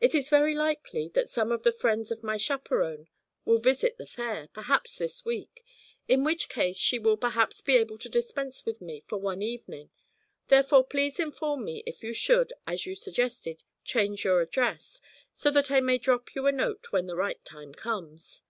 It 0.00 0.14
is 0.14 0.30
very 0.30 0.54
likely 0.54 1.10
that 1.10 1.28
some 1.28 1.52
of 1.52 1.62
the 1.62 1.74
friends 1.74 2.10
of 2.10 2.22
my 2.22 2.38
chaperon 2.38 3.06
will 3.44 3.58
visit 3.58 3.98
the 3.98 4.06
Fair, 4.06 4.48
perhaps 4.54 4.96
this 4.96 5.26
week, 5.26 5.62
in 6.08 6.24
which 6.24 6.48
case 6.48 6.78
she 6.78 6.98
will 6.98 7.18
perhaps 7.18 7.60
be 7.60 7.76
able 7.76 7.98
to 7.98 8.08
dispense 8.08 8.64
with 8.64 8.80
me 8.80 9.04
for 9.06 9.18
one 9.20 9.42
evening; 9.42 9.90
therefore 10.46 10.84
please 10.84 11.20
inform 11.20 11.66
me 11.66 11.82
if 11.86 12.02
you 12.02 12.14
should, 12.14 12.54
as 12.66 12.86
you 12.86 12.94
suggested, 12.94 13.62
change 13.84 14.24
your 14.24 14.40
address, 14.40 15.02
so 15.34 15.50
that 15.50 15.70
I 15.70 15.82
may 15.82 15.98
drop 15.98 16.34
you 16.34 16.46
a 16.46 16.50
note 16.52 16.86
when 16.90 17.06
the 17.06 17.14
right 17.16 17.44
time 17.44 17.74
comes. 17.74 18.44